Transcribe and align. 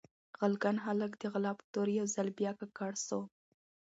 غلګن 0.39 0.77
هالک 0.85 1.11
د 1.19 1.23
غلا 1.33 1.51
په 1.59 1.63
تور 1.73 1.87
يو 1.99 2.05
ځل 2.15 2.27
بيا 2.37 2.51
ککړ 2.59 2.93
سو 3.07 3.19